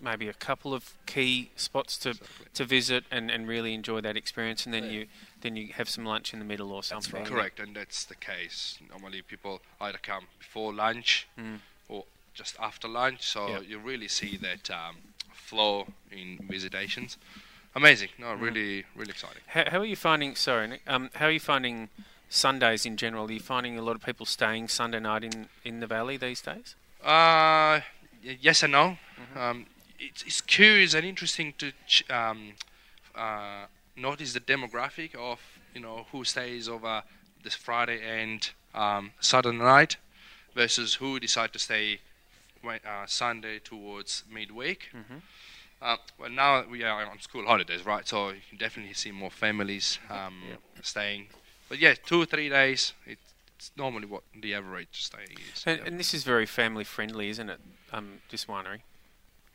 maybe 0.01 0.27
a 0.27 0.33
couple 0.33 0.73
of 0.73 0.93
key 1.05 1.51
spots 1.55 1.97
to 1.99 2.09
Exactly. 2.09 2.45
to 2.55 2.65
visit 2.65 3.03
and, 3.11 3.29
and 3.31 3.47
really 3.47 3.73
enjoy 3.73 4.01
that 4.01 4.17
experience, 4.17 4.65
and 4.65 4.73
then 4.73 4.85
you 4.89 5.05
then 5.41 5.55
you 5.55 5.73
have 5.73 5.89
some 5.89 6.05
lunch 6.05 6.33
in 6.33 6.39
the 6.39 6.45
middle 6.45 6.71
or 6.71 6.83
something. 6.83 7.13
right. 7.21 7.25
Correct, 7.29 7.59
and 7.59 7.75
that's 7.75 8.05
the 8.05 8.15
case. 8.15 8.77
Normally, 8.89 9.21
people 9.21 9.61
either 9.79 9.97
come 10.01 10.25
before 10.39 10.73
lunch 10.73 11.27
Mm. 11.37 11.59
or 11.89 12.05
just 12.33 12.55
after 12.59 12.87
lunch, 12.87 13.23
so 13.23 13.47
Yep. 13.49 13.63
you 13.67 13.79
really 13.79 14.07
see 14.07 14.37
that 14.37 14.69
um, 14.71 14.97
flow 15.33 15.87
in 16.11 16.39
visitations. 16.49 17.17
Amazing, 17.75 18.09
no, 18.17 18.27
Mm. 18.27 18.41
really, 18.41 18.85
really 18.95 19.11
exciting. 19.11 19.41
How, 19.47 19.69
how 19.69 19.79
are 19.79 19.85
you 19.85 19.95
finding? 19.95 20.35
Sorry, 20.35 20.79
um, 20.87 21.09
how 21.15 21.25
are 21.27 21.31
you 21.31 21.39
finding 21.39 21.89
Sundays 22.29 22.85
in 22.85 22.95
general? 22.97 23.27
Are 23.27 23.31
you 23.31 23.39
finding 23.39 23.77
a 23.77 23.81
lot 23.81 23.95
of 23.95 24.03
people 24.05 24.25
staying 24.25 24.67
Sunday 24.69 24.99
night 24.99 25.23
in, 25.23 25.49
in 25.63 25.79
the 25.81 25.87
valley 25.87 26.17
these 26.17 26.41
days? 26.41 26.75
Uh, 27.01 27.81
y- 28.23 28.37
yes 28.41 28.63
and 28.63 28.71
no. 28.73 28.97
Mm-hmm. 29.19 29.37
Um, 29.39 29.65
it's, 29.99 30.23
it's 30.23 30.41
curious 30.41 30.93
and 30.93 31.05
interesting 31.05 31.53
to 31.59 31.71
ch- 31.87 32.09
um, 32.09 32.53
uh, 33.15 33.65
notice 34.01 34.33
the 34.33 34.39
demographic 34.39 35.15
of 35.15 35.39
you 35.73 35.81
know 35.81 36.05
who 36.11 36.23
stays 36.23 36.67
over 36.67 37.03
this 37.43 37.55
Friday 37.55 37.99
and 38.03 38.49
um, 38.73 39.11
Saturday 39.19 39.57
night 39.57 39.97
versus 40.55 40.95
who 40.95 41.19
decide 41.19 41.53
to 41.53 41.59
stay 41.59 41.99
uh, 42.65 43.05
Sunday 43.05 43.59
towards 43.59 44.23
midweek. 44.31 44.89
Mm-hmm. 44.93 45.17
Uh, 45.81 45.97
well, 46.19 46.29
now 46.29 46.63
we 46.69 46.83
are 46.83 47.05
on 47.05 47.19
school 47.19 47.45
holidays, 47.45 47.85
right? 47.85 48.07
So 48.07 48.29
you 48.29 48.41
can 48.49 48.57
definitely 48.59 48.93
see 48.93 49.11
more 49.11 49.31
families 49.31 49.97
um, 50.09 50.35
Yeah. 50.47 50.55
staying. 50.83 51.27
But 51.69 51.79
yeah, 51.79 51.95
two 52.05 52.21
or 52.21 52.25
three 52.25 52.49
days. 52.49 52.93
It, 53.07 53.17
it's 53.57 53.71
normally 53.77 54.07
what 54.07 54.23
the 54.39 54.55
average 54.55 55.03
stay 55.03 55.25
is. 55.53 55.63
And, 55.67 55.79
and 55.85 55.99
this 55.99 56.15
is 56.15 56.23
very 56.23 56.47
family 56.47 56.83
friendly, 56.83 57.29
isn't 57.29 57.47
it? 57.47 57.59
Um, 57.93 58.21
this 58.31 58.45
winery. 58.45 58.79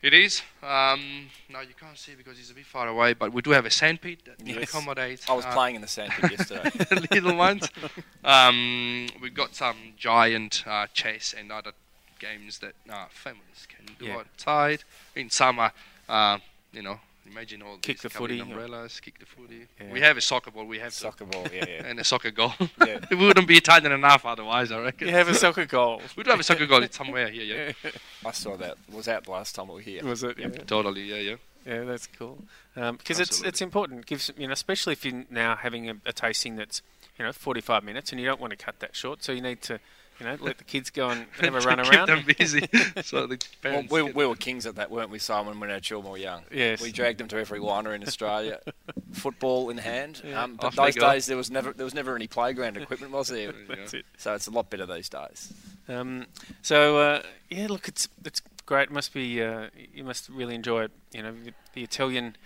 It 0.07 0.15
is. 0.15 0.41
Um, 0.63 1.27
now 1.51 1.63
you 1.63 1.75
can't 1.77 1.99
see 1.99 2.15
because 2.15 2.39
it's 2.39 2.53
a 2.53 2.55
bit 2.55 2.65
far 2.65 2.87
away, 2.87 3.13
but 3.15 3.33
we 3.33 3.43
do 3.43 3.51
have 3.51 3.67
a 3.67 3.71
sandpit 3.73 4.25
that 4.27 4.37
Yes. 4.47 4.69
accommodates 4.71 5.29
I 5.29 5.33
was 5.35 5.45
uh, 5.45 5.53
playing 5.53 5.75
in 5.75 5.81
the 5.83 5.89
sandpit 5.89 6.31
yesterday. 6.31 6.71
little 7.11 7.35
ones. 7.37 7.69
Um, 8.25 9.07
we've 9.21 9.35
got 9.35 9.55
some 9.57 9.77
giant 9.97 10.65
uh, 10.67 10.87
chess 10.93 11.33
and 11.37 11.51
other 11.53 11.73
games 12.21 12.59
that 12.59 12.75
uh, 12.89 13.07
families 13.11 13.67
can 13.69 13.85
do 13.99 14.07
Yeah. 14.07 14.19
outside 14.19 14.83
in 15.17 15.29
summer. 15.31 15.71
Uh, 16.09 16.39
you 16.73 16.83
know, 16.83 17.01
imagine 17.29 17.63
all 17.63 17.79
Kick 17.79 18.01
the 18.01 18.11
footy 18.11 18.41
or- 18.41 18.45
umbrellas, 18.45 19.01
kick 19.01 19.19
the 19.19 19.27
footy. 19.27 19.67
Yeah. 19.81 19.93
We 19.93 20.01
have 20.01 20.17
a 20.17 20.21
soccer 20.21 20.51
ball. 20.51 20.65
We 20.67 20.79
have 20.79 20.93
to, 20.93 20.99
Soccer 20.99 21.25
ball, 21.25 21.47
yeah, 21.53 21.65
yeah. 21.69 21.83
and 21.87 21.99
a 21.99 22.05
soccer 22.05 22.31
goal. 22.31 22.53
Yeah. 22.61 22.99
it 23.11 23.17
wouldn't 23.19 23.47
be 23.49 23.57
Italian 23.57 23.93
enough 23.93 24.25
otherwise. 24.25 24.73
I 24.73 24.81
reckon. 24.81 25.09
You 25.09 25.15
have 25.15 25.29
a 25.29 25.35
soccer 25.35 25.67
goal. 25.67 26.03
We 26.17 26.23
do 26.23 26.31
have 26.31 26.41
a 26.41 26.43
soccer 26.43 26.67
goal 26.67 26.83
somewhere 26.91 27.29
here. 27.29 27.75
Yeah, 27.83 27.91
I 28.25 28.33
saw 28.33 28.57
that. 28.57 28.77
Was 28.93 29.07
that 29.07 29.25
the 29.25 29.31
last 29.31 29.55
time 29.55 29.69
we 29.69 29.75
were 29.75 29.81
here. 29.81 30.05
Was 30.05 30.23
it? 30.23 30.39
Yeah. 30.39 30.49
totally. 30.49 31.03
Yeah, 31.03 31.17
yeah. 31.17 31.37
Yeah, 31.67 31.85
that's 31.85 32.07
cool. 32.07 32.39
Um, 32.77 32.97
because 32.97 33.19
it's 33.19 33.43
it's 33.43 33.61
important. 33.61 34.07
Gives 34.07 34.31
you 34.37 34.47
know, 34.47 34.53
especially 34.53 34.93
if 34.93 35.05
you're 35.05 35.25
now 35.31 35.57
having 35.57 35.91
a, 35.91 35.95
a 36.07 36.13
tasting 36.13 36.55
that's 36.57 36.81
you 37.19 37.25
know 37.25 37.33
45 37.33 37.83
minutes, 37.83 38.13
and 38.13 38.21
you 38.21 38.27
don't 38.27 38.41
want 38.41 38.53
to 38.53 38.57
cut 38.57 38.79
that 38.81 38.95
short, 38.95 39.25
so 39.25 39.33
you 39.33 39.41
need 39.41 39.63
to 39.63 39.81
you 40.21 40.27
know 40.27 40.37
let 40.41 40.59
the 40.59 40.65
kids 40.65 40.91
go 40.91 41.09
and 41.11 41.27
have 41.41 41.55
a 41.55 41.61
To 41.61 41.67
run 41.67 41.83
keep 41.83 41.93
around. 41.93 42.09
them 42.09 42.25
busy. 42.39 42.61
so 43.03 43.27
the 43.27 43.37
Well, 43.37 43.39
parents 43.63 43.93
we, 43.93 44.05
get- 44.05 44.15
we 44.15 44.27
were 44.27 44.35
kings 44.37 44.67
at 44.67 44.77
that, 44.77 44.91
weren't 44.91 45.11
we, 45.11 45.19
Simon, 45.19 45.59
when 45.61 45.71
our 45.71 45.81
children 45.81 46.13
were 46.13 46.19
young? 46.19 46.43
Yes. 46.53 46.81
We 46.81 46.93
dragged 46.93 47.19
them 47.19 47.29
to 47.29 47.37
every 47.39 47.61
winery 47.61 47.97
in 47.97 48.03
Australia, 48.03 48.61
football 49.13 49.71
in 49.71 49.79
hand. 49.79 50.23
Yeah. 50.25 50.43
Um, 50.45 50.57
but 50.57 50.67
Off 50.69 50.77
those 50.77 50.95
days 50.95 51.27
there 51.27 51.37
was 51.37 51.51
never 51.51 51.73
there 51.73 51.85
was 51.85 51.95
never 51.95 52.15
any 52.17 52.27
playground 52.27 52.77
equipment, 52.77 53.13
was 53.13 53.29
there? 53.29 53.53
That's 53.69 53.95
it. 53.95 54.07
So 54.17 54.35
it's 54.35 54.47
a 54.47 54.51
lot 54.51 54.71
better 54.71 54.87
these 54.87 55.09
days. 55.09 55.53
Um, 55.89 56.27
so 56.63 56.99
uh, 56.99 57.23
yeah, 57.51 57.67
look, 57.69 57.87
it's 57.89 58.09
it's 58.25 58.43
great. 58.65 58.85
It 58.85 58.93
must 58.93 59.13
be 59.15 59.43
uh, 59.43 59.69
you 59.95 60.03
must 60.05 60.29
really 60.29 60.55
enjoy 60.55 60.85
it. 60.85 60.91
You 61.13 61.23
know, 61.23 61.33
the, 61.45 61.53
the 61.75 61.83
Italian, 61.85 62.37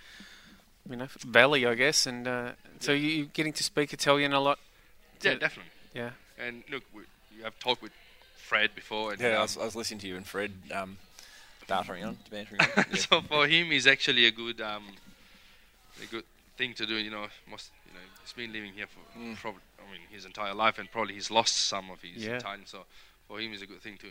you 0.89 0.95
know, 0.95 1.07
valley, 1.25 1.65
I 1.65 1.73
guess. 1.75 2.05
And 2.05 2.27
uh, 2.27 2.51
so 2.79 2.91
you 2.91 3.23
are 3.23 3.27
getting 3.33 3.53
to 3.53 3.63
speak 3.63 3.93
Italian 3.93 4.33
a 4.33 4.39
lot. 4.39 4.59
yeah, 5.21 5.35
definitely. 5.35 5.71
Yeah. 5.95 6.11
And 6.37 6.63
look, 6.71 6.83
we, 7.41 7.45
you 7.45 7.45
have 7.45 7.59
talked 7.59 7.81
with 7.81 7.91
Fred 8.37 8.75
before. 8.75 9.11
And, 9.13 9.21
Yeah, 9.21 9.29
I 9.29 9.35
um, 9.35 9.41
was, 9.41 9.57
I 9.57 9.65
was 9.65 9.75
listening 9.75 9.99
to 10.01 10.07
you 10.07 10.15
and 10.17 10.25
Fred 10.25 10.51
um, 10.73 10.97
bartering 11.67 12.03
on, 12.05 12.17
bantering 12.29 12.61
on. 12.61 12.67
Yeah. 12.91 12.95
so 12.95 13.21
for 13.21 13.47
him, 13.47 13.71
it's 13.71 13.87
actually 13.87 14.25
a 14.27 14.31
good, 14.31 14.61
um, 14.61 14.83
a 16.01 16.05
good 16.05 16.23
thing 16.57 16.73
to 16.75 16.85
do. 16.85 16.95
You 16.95 17.11
know, 17.11 17.27
most, 17.49 17.71
you 17.87 17.93
know, 17.93 17.99
he's 18.21 18.33
been 18.33 18.53
living 18.53 18.73
here 18.73 18.87
for 18.87 18.99
Mm. 19.17 19.35
probably, 19.35 19.61
I 19.79 19.91
mean, 19.91 20.01
his 20.09 20.25
entire 20.25 20.53
life, 20.53 20.79
and 20.79 20.89
probably 20.91 21.15
he's 21.15 21.31
lost 21.31 21.55
some 21.55 21.89
of 21.89 22.01
his 22.01 22.23
Yeah. 22.25 22.37
Italian. 22.37 22.65
So 22.65 22.85
for 23.27 23.39
him, 23.39 23.53
it's 23.53 23.61
a 23.63 23.67
good 23.67 23.81
thing 23.81 23.97
to 23.97 24.07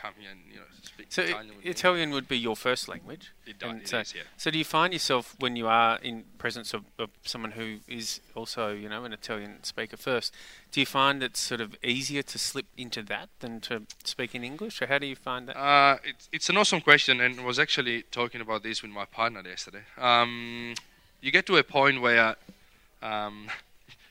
come 0.00 0.14
here 0.18 0.30
and 0.30 0.40
you 0.48 0.56
know 0.56 0.66
speak 0.82 1.06
So 1.10 1.22
Italian. 1.22 1.54
Italian 1.64 2.10
would 2.10 2.28
be 2.28 2.38
your 2.38 2.56
first 2.56 2.88
language. 2.88 3.32
It 3.46 3.58
does, 3.58 3.76
it 3.82 3.88
so, 3.88 3.98
is, 3.98 4.14
yeah. 4.14 4.22
so 4.36 4.50
do 4.50 4.58
you 4.58 4.64
find 4.64 4.92
yourself 4.92 5.34
when 5.38 5.56
you 5.56 5.66
are 5.66 5.98
in 6.02 6.24
presence 6.38 6.72
of, 6.74 6.84
of 6.98 7.10
someone 7.24 7.52
who 7.52 7.78
is 7.88 8.20
also, 8.34 8.72
you 8.72 8.88
know, 8.88 9.04
an 9.04 9.12
Italian 9.12 9.62
speaker 9.62 9.96
first, 9.96 10.34
do 10.72 10.80
you 10.80 10.86
find 10.86 11.22
it's 11.22 11.40
sort 11.40 11.60
of 11.60 11.76
easier 11.82 12.22
to 12.22 12.38
slip 12.38 12.66
into 12.76 13.02
that 13.02 13.28
than 13.40 13.60
to 13.60 13.82
speak 14.04 14.34
in 14.34 14.44
English, 14.44 14.80
or 14.80 14.86
how 14.86 14.98
do 14.98 15.06
you 15.06 15.16
find 15.16 15.48
that? 15.48 15.56
Uh, 15.56 15.96
it's, 16.04 16.28
it's 16.32 16.48
an 16.48 16.56
awesome 16.56 16.80
question, 16.80 17.20
and 17.20 17.40
I 17.40 17.44
was 17.44 17.58
actually 17.58 18.02
talking 18.02 18.40
about 18.40 18.62
this 18.62 18.82
with 18.82 18.90
my 18.90 19.04
partner 19.04 19.42
yesterday. 19.46 19.82
Um, 19.96 20.74
you 21.20 21.32
get 21.32 21.46
to 21.46 21.56
a 21.56 21.64
point 21.64 22.00
where 22.00 22.36
um, 23.02 23.48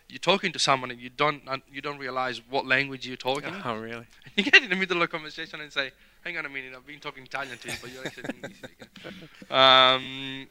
you're 0.09 0.19
talking 0.19 0.51
to 0.53 0.59
someone 0.59 0.89
and 0.91 0.99
you 1.01 1.09
don't 1.09 1.41
you 1.71 1.81
don't 1.81 1.97
realize 1.99 2.41
what 2.49 2.65
language 2.65 3.05
you're 3.07 3.17
talking. 3.17 3.53
oh, 3.65 3.75
really? 3.75 4.05
You 4.37 4.43
get 4.43 4.61
in 4.63 4.69
the 4.69 4.75
middle 4.75 4.97
of 4.97 5.03
a 5.03 5.07
conversation 5.07 5.59
and 5.61 5.71
say, 5.73 5.91
"Hang 6.23 6.37
on 6.37 6.45
a 6.45 6.49
minute, 6.49 6.73
I've 6.75 6.85
been 6.85 6.99
talking 6.99 7.23
Italian 7.23 7.57
to 7.57 7.67
you, 7.69 7.77
but 7.81 7.91
you're 7.91 8.05
actually 8.05 8.29
English 8.35 8.57
speaking." 8.57 9.29
Um, 9.49 10.47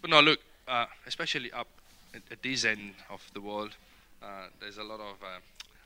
but 0.00 0.10
no, 0.10 0.20
look, 0.20 0.40
uh, 0.66 0.86
especially 1.06 1.52
up 1.52 1.68
at, 2.14 2.22
at 2.30 2.42
this 2.42 2.64
end 2.64 2.94
of 3.10 3.22
the 3.34 3.40
world, 3.40 3.72
uh, 4.22 4.46
there's 4.60 4.78
a 4.78 4.82
lot 4.84 5.00
of 5.00 5.16
uh, 5.22 5.38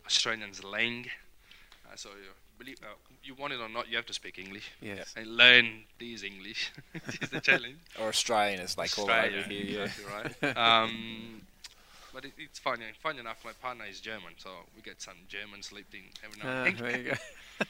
Australian 0.06 0.52
slang. 0.54 1.06
Uh, 1.86 1.96
so 1.96 2.08
you 2.10 2.30
believe 2.58 2.78
uh, 2.82 2.94
you 3.22 3.34
want 3.34 3.52
it 3.52 3.60
or 3.60 3.68
not, 3.68 3.88
you 3.90 3.96
have 3.96 4.06
to 4.06 4.14
speak 4.14 4.38
English 4.38 4.70
Yes. 4.80 5.12
and 5.16 5.36
learn 5.36 5.84
this 6.00 6.22
English. 6.22 6.72
which 7.06 7.20
is 7.22 7.28
the 7.30 7.40
challenge. 7.40 7.76
Or 8.00 8.08
Australian, 8.08 8.60
as 8.60 8.74
they 8.74 8.86
call 8.88 9.08
it 9.10 9.34
over 9.34 9.48
here. 9.48 9.64
Yeah. 9.64 9.84
exactly 9.84 10.48
right. 10.48 10.56
Um, 10.56 11.42
but 12.14 12.24
it, 12.24 12.32
it's 12.38 12.58
funny. 12.58 12.84
Funny 13.02 13.18
enough, 13.18 13.44
my 13.44 13.52
partner 13.60 13.84
is 13.90 14.00
German, 14.00 14.32
so 14.38 14.48
we 14.76 14.82
get 14.82 15.02
some 15.02 15.14
German 15.28 15.62
sleeping 15.62 16.04
every 16.24 16.38
now 16.42 16.48
Ah, 16.48 16.64
and 16.64 16.78
then. 16.78 16.84
there 16.92 16.98
you 17.00 17.10
go. 17.10 17.16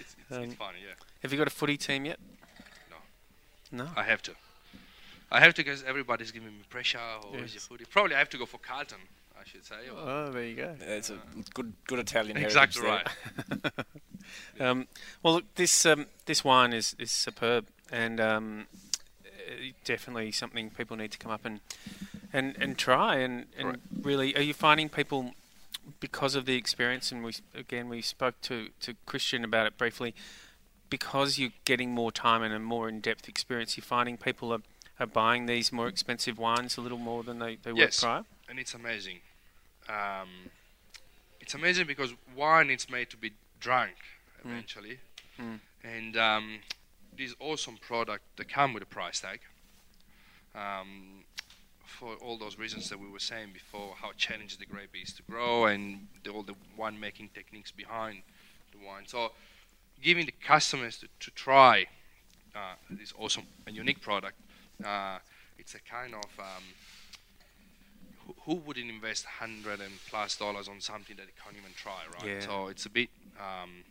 It's, 0.00 0.14
it's, 0.20 0.36
Um, 0.36 0.42
it's 0.44 0.54
funny, 0.54 0.78
yeah. 0.86 0.94
Have 1.22 1.32
you 1.32 1.38
got 1.38 1.48
a 1.48 1.50
footy 1.50 1.76
team 1.76 2.04
yet? 2.04 2.18
No. 2.90 3.84
No. 3.84 3.90
I 3.96 4.04
have 4.04 4.22
to. 4.22 4.32
I 5.32 5.40
have 5.40 5.54
to 5.54 5.62
because 5.64 5.82
everybody's 5.82 6.30
giving 6.30 6.48
me 6.50 6.62
pressure. 6.70 7.00
Or 7.32 7.38
is 7.38 7.52
your 7.54 7.60
footy? 7.62 7.84
Probably 7.84 8.14
I 8.14 8.18
have 8.18 8.30
to 8.30 8.38
go 8.38 8.46
for 8.46 8.58
Carlton, 8.58 8.98
I 9.40 9.44
should 9.44 9.64
say. 9.64 9.88
or- 9.90 9.98
Oh, 9.98 10.30
there 10.30 10.44
you 10.44 10.54
go. 10.54 10.76
It's 10.80 11.10
a 11.10 11.18
good 11.54 11.72
good 11.88 11.98
Italian 11.98 12.36
exactly 12.36 12.82
heritage 12.82 13.08
right. 13.64 13.72
Um, 14.60 14.86
well, 15.22 15.34
look, 15.34 15.54
this 15.54 15.86
um, 15.86 16.06
this 16.26 16.44
wine 16.44 16.72
is, 16.74 16.94
is 16.98 17.10
superb, 17.10 17.66
and 17.90 18.20
um, 18.20 18.66
uh, 18.74 18.78
definitely 19.84 20.32
something 20.32 20.70
people 20.70 20.96
need 20.96 21.10
to 21.12 21.18
come 21.18 21.32
up 21.32 21.44
and 21.44 21.60
and, 22.32 22.56
and 22.60 22.76
try. 22.76 23.16
And, 23.16 23.46
and 23.56 23.64
Correct. 23.68 23.80
really, 24.02 24.36
are 24.36 24.42
you 24.42 24.52
finding 24.54 24.88
people 24.88 25.32
because 26.00 26.34
of 26.34 26.44
the 26.46 26.54
experience? 26.56 27.10
And 27.12 27.24
we 27.24 27.32
again 27.54 27.88
we 27.88 28.02
spoke 28.02 28.40
to, 28.42 28.68
to 28.80 28.94
Christian 29.06 29.44
about 29.44 29.66
it 29.66 29.78
briefly. 29.78 30.14
Because 30.90 31.38
you're 31.38 31.52
getting 31.66 31.90
more 31.92 32.10
time 32.10 32.42
and 32.42 32.54
a 32.54 32.58
more 32.58 32.88
in 32.88 33.00
depth 33.00 33.28
experience, 33.28 33.76
you're 33.76 33.84
finding 33.84 34.16
people 34.16 34.52
are, 34.54 34.62
are 34.98 35.06
buying 35.06 35.44
these 35.44 35.70
more 35.70 35.86
expensive 35.86 36.38
wines 36.38 36.78
a 36.78 36.80
little 36.80 36.96
more 36.96 37.22
than 37.22 37.38
they, 37.40 37.56
they 37.56 37.72
Yes. 37.72 38.02
were 38.02 38.06
prior. 38.08 38.24
and 38.48 38.58
it's 38.58 38.72
amazing. 38.72 39.18
Um, 39.86 40.28
it's 41.42 41.52
amazing 41.52 41.86
because 41.86 42.14
wine 42.34 42.70
is 42.70 42.88
made 42.88 43.10
to 43.10 43.16
be 43.18 43.32
drunk 43.60 43.92
Mm. 44.46 44.50
eventually, 44.52 44.98
Mm. 45.38 45.60
and 45.82 46.16
um, 46.16 46.60
this 47.18 47.34
awesome 47.40 47.76
product 47.76 48.24
that 48.36 48.48
come 48.48 48.72
with 48.72 48.82
a 48.82 48.86
price 48.86 49.20
tag. 49.20 49.40
Um, 50.54 51.24
for 51.84 52.14
all 52.16 52.38
those 52.38 52.58
reasons 52.58 52.88
that 52.90 53.00
we 53.00 53.08
were 53.08 53.18
saying 53.18 53.48
before, 53.52 53.94
how 54.00 54.10
challenging 54.16 54.58
the 54.60 54.66
grape 54.66 54.90
is 55.02 55.12
to 55.14 55.22
grow, 55.22 55.66
and 55.66 56.06
the, 56.22 56.30
all 56.30 56.42
the 56.42 56.54
wine 56.76 56.98
making 56.98 57.30
techniques 57.34 57.70
behind 57.70 58.22
the 58.72 58.86
wine. 58.86 59.04
So, 59.06 59.32
giving 60.02 60.26
the 60.26 60.34
customers 60.46 60.98
to, 60.98 61.08
to 61.20 61.30
try 61.32 61.86
uh, 62.54 62.74
this 62.90 63.12
awesome 63.18 63.44
and 63.66 63.74
unique 63.74 64.00
product, 64.00 64.36
uh, 64.84 65.18
it's 65.58 65.74
a 65.74 65.80
kind 65.80 66.14
of 66.14 66.30
um, 66.38 66.64
who, 68.26 68.34
who 68.44 68.54
wouldn't 68.60 68.88
invest 68.88 69.24
hundred 69.24 69.80
and 69.80 69.92
plus 70.08 70.36
dollars 70.36 70.68
on 70.68 70.80
something 70.80 71.16
that 71.16 71.26
they 71.26 71.32
can't 71.42 71.56
even 71.56 71.72
try, 71.74 72.02
right? 72.14 72.34
Yeah. 72.34 72.46
So 72.46 72.68
it's 72.68 72.86
a 72.86 72.90
bit 72.90 73.08
um, 73.38 73.82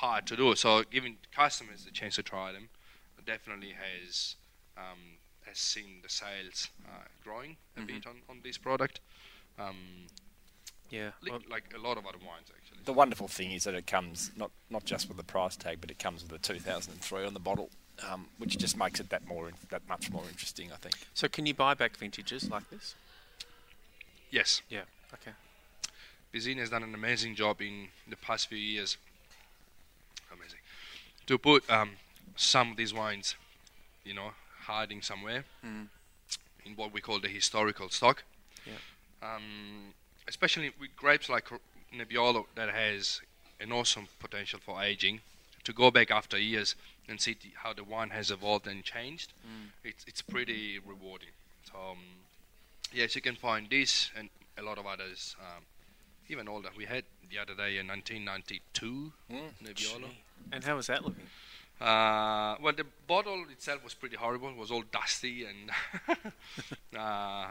hard 0.00 0.26
to 0.26 0.36
do. 0.36 0.54
So 0.56 0.82
giving 0.90 1.16
customers 1.34 1.84
the 1.84 1.90
chance 1.90 2.16
to 2.16 2.22
try 2.22 2.52
them 2.52 2.68
definitely 3.26 3.72
has 3.72 4.36
um, 4.76 4.98
has 5.46 5.58
seen 5.58 6.00
the 6.02 6.08
sales 6.08 6.68
uh, 6.86 7.04
growing 7.22 7.56
a 7.76 7.80
Mhm. 7.80 7.86
bit 7.86 8.06
on, 8.06 8.16
on 8.28 8.40
this 8.42 8.58
product. 8.58 9.00
Um, 9.58 10.06
Yeah. 10.90 11.12
li- 11.22 11.30
Well, 11.30 11.40
like 11.48 11.72
a 11.74 11.78
lot 11.78 11.96
of 11.96 12.06
other 12.06 12.18
wines 12.18 12.48
actually. 12.54 12.82
The 12.84 12.92
wonderful 12.92 13.28
thing 13.28 13.52
is 13.52 13.64
that 13.64 13.74
it 13.74 13.86
comes 13.86 14.30
not 14.36 14.50
not 14.68 14.84
just 14.84 15.08
with 15.08 15.16
the 15.16 15.24
price 15.24 15.56
tag, 15.56 15.80
but 15.80 15.90
it 15.90 15.98
comes 15.98 16.22
with 16.22 16.30
the 16.32 16.38
2003 16.38 17.24
on 17.24 17.34
the 17.34 17.40
bottle, 17.40 17.70
um, 18.02 18.28
which 18.38 18.58
just 18.58 18.76
makes 18.76 19.00
it 19.00 19.08
that 19.10 19.24
more 19.26 19.52
that 19.70 19.86
much 19.88 20.10
more 20.10 20.24
interesting. 20.28 20.72
I 20.72 20.76
think. 20.76 20.94
so 21.14 21.28
can 21.28 21.46
you 21.46 21.54
buy 21.54 21.74
back 21.74 21.96
vintages 21.96 22.50
like 22.50 22.68
this? 22.70 22.94
Yes, 24.30 24.62
Yeah. 24.68 24.84
Okay. 25.14 25.32
Pizzini 26.32 26.58
has 26.58 26.70
done 26.70 26.82
an 26.82 26.94
amazing 26.94 27.36
job 27.36 27.62
in 27.62 27.88
the 28.08 28.16
past 28.16 28.48
few 28.48 28.58
years. 28.58 28.96
Amazing. 30.34 30.60
To 31.26 31.38
put 31.38 31.68
um, 31.70 31.90
some 32.36 32.70
of 32.72 32.76
these 32.76 32.92
wines, 32.92 33.34
you 34.04 34.14
know, 34.14 34.30
hiding 34.66 35.02
somewhere 35.02 35.44
Mm. 35.64 35.88
in 36.66 36.72
what 36.76 36.92
we 36.92 37.00
call 37.00 37.20
the 37.20 37.28
historical 37.28 37.88
stock. 37.90 38.22
Yeah. 38.66 38.72
Um, 39.22 39.94
especially 40.28 40.70
with 40.80 40.94
grapes 40.96 41.28
like 41.28 41.46
Nebbiolo 41.94 42.46
that 42.54 42.70
has 42.70 43.20
an 43.60 43.72
awesome 43.72 44.08
potential 44.18 44.60
for 44.64 44.82
aging. 44.82 45.20
To 45.64 45.72
go 45.72 45.90
back 45.90 46.10
after 46.10 46.38
years 46.38 46.74
and 47.08 47.18
see 47.20 47.32
the, 47.42 47.50
how 47.62 47.72
the 47.72 47.84
wine 47.84 48.10
has 48.10 48.30
evolved 48.30 48.66
and 48.66 48.82
changed, 48.84 49.32
Mm. 49.46 49.70
it's 49.82 50.04
it's 50.06 50.22
pretty 50.22 50.78
rewarding. 50.78 51.32
So 51.70 51.74
um, 51.92 51.98
yes, 52.92 53.14
you 53.16 53.22
can 53.22 53.36
find 53.36 53.68
this 53.70 54.10
and 54.16 54.28
a 54.58 54.62
lot 54.62 54.78
of 54.78 54.86
others, 54.86 55.36
um, 55.40 55.62
even 56.28 56.48
older. 56.48 56.70
We 56.76 56.84
had 56.86 57.04
the 57.30 57.38
other 57.38 57.54
day 57.54 57.78
in 57.78 57.86
1992 57.88 59.12
Nebbiolo. 59.62 60.08
And 60.52 60.64
how 60.64 60.76
was 60.76 60.86
that 60.88 61.04
looking? 61.04 61.26
Uh, 61.80 62.54
well, 62.62 62.72
the 62.76 62.86
bottle 63.06 63.44
itself 63.50 63.82
was 63.82 63.94
pretty 63.94 64.16
horrible. 64.16 64.48
It 64.50 64.56
was 64.56 64.70
all 64.70 64.84
dusty 64.92 65.44
and 65.44 65.70
uh, 66.98 67.46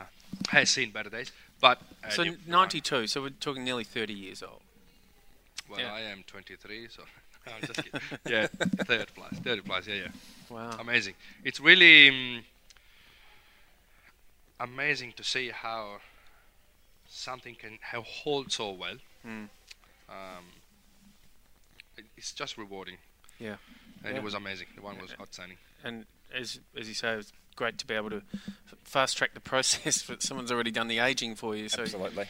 has 0.50 0.70
seen 0.70 0.92
better 0.92 1.10
days. 1.10 1.32
But 1.60 1.82
uh, 2.04 2.10
So 2.10 2.24
n- 2.24 2.38
92, 2.48 3.08
so 3.08 3.22
we're 3.22 3.30
talking 3.32 3.64
nearly 3.64 3.84
30 3.84 4.14
years 4.14 4.42
old. 4.42 4.62
Well, 5.70 5.80
yeah. 5.80 5.94
I 5.94 6.02
am 6.02 6.24
23, 6.26 6.88
so 6.90 7.04
I'm 7.48 7.68
just 7.68 7.84
kidding. 7.84 8.02
yeah, 8.28 8.48
30 8.48 9.06
plus, 9.14 9.34
30 9.40 9.62
plus. 9.62 9.88
Yeah, 9.88 9.96
yeah. 9.96 10.08
Wow. 10.50 10.72
Amazing. 10.80 11.16
It's 11.44 11.60
really 11.60 12.10
um, 12.10 12.44
amazing 14.60 15.14
to 15.18 15.24
see 15.24 15.50
how 15.50 15.98
something 17.14 17.56
can 17.56 17.78
how 17.82 18.02
hold 18.02 18.52
so 18.52 18.72
well. 18.72 18.96
Mm. 19.26 19.50
Um, 20.10 20.46
it- 21.98 22.06
it's 22.18 22.32
just 22.34 22.58
rewarding. 22.58 22.98
Yeah. 23.40 23.58
And 24.04 24.14
Yeah. 24.14 24.18
it 24.20 24.24
was 24.24 24.34
amazing. 24.34 24.68
The 24.76 24.82
wine 24.82 25.00
was 25.00 25.14
outstanding. 25.20 25.58
And 25.84 26.06
as 26.32 26.60
as 26.76 26.88
you 26.88 26.94
say, 26.94 27.14
it's 27.14 27.32
great 27.56 27.78
to 27.78 27.86
be 27.86 27.94
able 27.94 28.10
to 28.10 28.24
f- 28.34 28.76
fast 28.84 29.18
track 29.18 29.34
the 29.34 29.40
process. 29.40 30.02
For 30.06 30.18
someone's 30.20 30.52
already 30.52 30.72
done 30.72 30.88
the 30.88 31.00
aging 31.00 31.36
for 31.36 31.56
you, 31.56 31.70
so 31.70 31.84
Absolutely. 31.84 32.28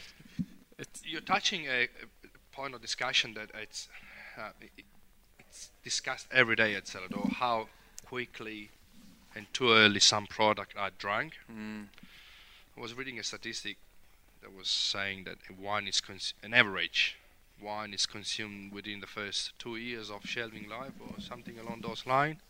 it's 0.78 1.02
You're 1.04 1.20
touching 1.22 1.66
a, 1.66 1.84
a 1.84 2.28
point 2.52 2.74
of 2.74 2.80
discussion 2.82 3.34
that 3.34 3.50
it's 3.54 3.88
uh, 4.36 4.50
it, 4.60 4.84
it's 5.38 5.70
discussed 5.82 6.26
every 6.30 6.56
day 6.56 6.74
at 6.74 6.86
cellar 6.86 7.08
door 7.08 7.28
how 7.38 7.68
quickly 8.04 8.70
and 9.34 9.52
too 9.52 9.72
early 9.72 10.00
some 10.00 10.26
product 10.26 10.76
are 10.76 10.90
drunk. 10.90 11.34
mm, 11.50 11.86
I 12.76 12.80
was 12.80 12.94
reading 12.94 13.18
a 13.18 13.22
statistic 13.22 13.78
that 14.44 14.54
was 14.54 14.68
saying 14.68 15.24
that 15.24 15.38
wine 15.58 15.88
is 15.88 16.02
cons- 16.02 16.34
an 16.42 16.52
average 16.52 17.16
wine 17.62 17.94
is 17.94 18.04
consumed 18.04 18.72
within 18.72 19.00
the 19.00 19.06
first 19.06 19.52
two 19.58 19.76
years 19.76 20.10
of 20.10 20.26
shelving 20.26 20.68
life 20.68 20.92
or 21.00 21.18
something 21.18 21.58
along 21.58 21.80
those 21.80 22.06
lines. 22.06 22.40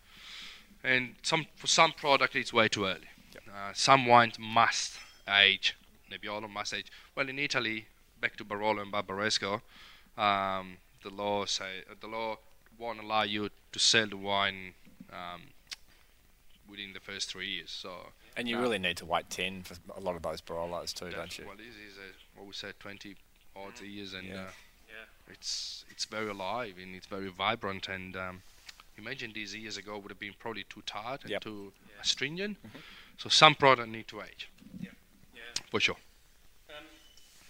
And 0.82 1.14
some 1.22 1.46
for 1.54 1.68
some 1.68 1.92
product 1.92 2.34
it's 2.34 2.52
way 2.52 2.68
too 2.68 2.86
early. 2.86 3.08
Uh, 3.48 3.72
some 3.72 4.06
wines 4.06 4.38
must 4.38 4.98
age. 5.28 5.76
Nebbiolo 6.10 6.50
must 6.50 6.74
age. 6.74 6.90
Well, 7.14 7.28
in 7.28 7.38
Italy, 7.38 7.86
back 8.20 8.36
to 8.36 8.44
Barolo 8.44 8.82
and 8.82 8.92
Barbaresco, 8.92 9.62
um, 10.18 10.78
the 11.02 11.10
law 11.10 11.44
say 11.44 11.84
uh, 11.88 11.94
the 12.00 12.08
law 12.08 12.38
won't 12.76 13.00
allow 13.00 13.22
you 13.22 13.50
to 13.72 13.78
sell 13.78 14.08
the 14.08 14.16
wine 14.16 14.74
um, 15.12 15.42
within 16.68 16.92
the 16.92 17.00
first 17.00 17.30
three 17.30 17.48
years. 17.48 17.70
So 17.70 17.90
And 18.36 18.48
you 18.48 18.56
No. 18.56 18.62
really 18.62 18.78
need 18.78 18.96
to 18.98 19.06
wait 19.06 19.30
10 19.30 19.62
for 19.62 19.76
a 19.94 20.00
lot 20.00 20.16
of 20.16 20.22
those 20.22 20.40
Barolos 20.40 20.92
too, 20.92 21.10
don't 21.10 21.38
you? 21.38 21.46
Well, 21.46 21.56
this 21.56 21.66
is 21.76 21.96
a, 21.98 22.38
what 22.38 22.46
we 22.46 22.52
said, 22.52 22.74
20 22.80 23.14
odd 23.54 23.80
years, 23.80 24.12
and 24.14 24.26
Yeah. 24.28 24.42
uh, 24.42 24.50
Yeah. 24.88 25.32
it's 25.32 25.84
it's 25.90 26.04
very 26.04 26.28
alive 26.30 26.76
and 26.78 26.94
it's 26.96 27.06
very 27.06 27.28
vibrant. 27.28 27.88
And 27.88 28.16
um, 28.16 28.42
imagine 28.98 29.32
these 29.32 29.54
years 29.54 29.76
ago 29.76 29.98
would 29.98 30.10
have 30.10 30.18
been 30.18 30.34
probably 30.38 30.64
too 30.64 30.82
tart 30.82 31.22
and 31.22 31.30
Yep. 31.30 31.42
too 31.42 31.72
Yeah. 31.88 32.00
astringent. 32.00 32.58
So 33.18 33.28
some 33.28 33.54
product 33.54 33.88
need 33.88 34.08
to 34.08 34.22
age, 34.22 34.48
yeah. 34.80 34.90
yeah. 35.34 35.42
for 35.70 35.78
sure. 35.80 35.96
Um, 36.68 36.74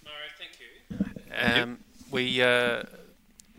Mario, 0.05 0.29
thank 0.39 0.61
you. 0.61 1.63
Um, 1.63 1.83
we 2.11 2.43
uh, 2.43 2.83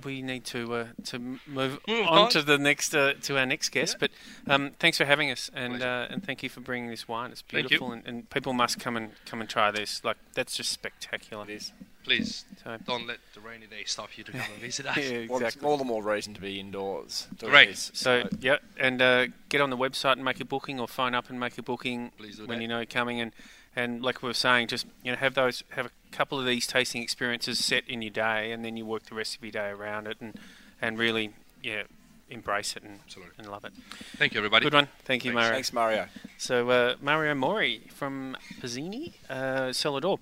we 0.06 0.22
need 0.22 0.46
to 0.46 0.74
uh, 0.76 0.86
to 1.06 1.20
move, 1.20 1.80
Move 1.88 2.08
on, 2.08 2.18
on. 2.20 2.30
to 2.32 2.42
the 2.42 2.58
next 2.58 2.96
uh, 2.96 3.14
to 3.24 3.38
our 3.38 3.46
next 3.46 3.70
guest. 3.70 3.98
Yeah. 4.00 4.08
But 4.46 4.54
um, 4.54 4.72
thanks 4.80 4.98
for 4.98 5.06
having 5.06 5.32
us, 5.32 5.50
and 5.54 5.82
uh, 5.82 6.08
and 6.10 6.24
thank 6.24 6.44
you 6.44 6.50
for 6.50 6.62
bringing 6.62 6.90
this 6.90 7.08
wine. 7.08 7.32
It's 7.32 7.42
beautiful, 7.42 7.92
and, 7.92 8.06
and 8.06 8.30
people 8.30 8.54
must 8.54 8.80
come 8.80 8.96
and 8.96 9.12
come 9.26 9.42
and 9.42 9.50
try 9.50 9.72
this. 9.72 10.04
Like 10.04 10.18
that's 10.34 10.56
just 10.56 10.72
spectacular. 10.72 11.44
It 11.44 11.50
is. 11.50 11.72
Please 12.04 12.46
So, 12.64 12.78
don't 12.86 13.08
let 13.08 13.18
the 13.34 13.40
rainy 13.40 13.66
day 13.66 13.84
stop 13.86 14.16
you 14.16 14.24
to 14.26 14.32
come 14.32 14.42
and 14.42 14.62
visit 14.62 14.86
us. 14.86 14.96
yeah, 14.98 15.26
Well, 15.28 15.38
it's 15.40 15.56
exactly. 15.56 15.68
all 15.68 15.78
the 15.78 15.84
more 15.84 16.04
reason 16.04 16.36
to 16.36 16.40
be 16.42 16.60
indoors. 16.60 17.28
doing 17.40 17.52
Great. 17.52 17.70
this. 17.70 17.90
So 17.96 18.30
yeah, 18.40 18.58
and 18.80 19.02
uh, 19.02 19.26
get 19.50 19.60
on 19.60 19.72
the 19.72 19.78
website 19.78 20.12
and 20.14 20.24
make 20.24 20.40
a 20.40 20.46
booking, 20.46 20.80
or 20.80 20.88
phone 20.88 21.16
up 21.16 21.32
and 21.32 21.40
make 21.40 21.58
a 21.58 21.64
booking 21.64 22.12
Please 22.16 22.38
do 22.38 22.46
when 22.46 22.60
that. 22.60 22.62
you 22.62 22.68
know 22.68 22.78
you're 22.78 22.86
coming. 22.86 23.20
And 23.22 23.32
and 23.76 24.04
like 24.04 24.22
we 24.22 24.28
were 24.30 24.34
saying, 24.36 24.68
just 24.68 24.86
you 25.04 25.12
know 25.14 25.18
have 25.18 25.34
those 25.34 25.64
have 25.72 25.88
a 25.88 25.90
couple 26.16 26.40
of 26.40 26.46
these 26.46 26.66
tasting 26.68 27.02
experiences 27.02 27.64
set 27.64 27.88
in 27.88 28.02
your 28.02 28.12
day, 28.12 28.52
and 28.52 28.64
then 28.64 28.78
you 28.78 28.86
work 28.86 29.04
the 29.04 29.16
rest 29.16 29.36
of 29.36 29.44
your 29.44 29.52
day 29.52 29.70
around 29.70 30.08
it, 30.08 30.18
and 30.22 30.38
and 30.82 30.98
really 30.98 31.34
yeah 31.62 31.84
embrace 32.30 32.76
it 32.76 32.84
and, 32.84 33.00
Absolutely. 33.06 33.34
and 33.38 33.50
love 33.50 33.66
it. 33.66 33.74
Thank 34.18 34.34
you, 34.34 34.40
everybody. 34.40 34.64
Good 34.64 34.74
one, 34.74 34.88
thank 35.04 35.26
you, 35.26 35.32
Thanks. 35.32 35.36
Mario. 35.36 35.54
Thanks, 35.54 35.74
Mario. 35.74 36.08
So 36.38 36.70
uh, 36.70 36.96
Mario 37.02 37.36
Mori 37.36 37.84
from 37.90 38.36
Pizzini, 38.60 39.14
uh, 39.30 39.72
cellar 39.74 40.02
door. 40.02 40.20